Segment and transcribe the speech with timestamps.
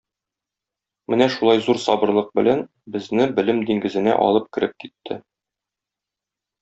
[1.13, 2.63] Менә шулай зур сабырлык белән
[2.95, 5.21] безне белем диңгезенә алып кереп китте.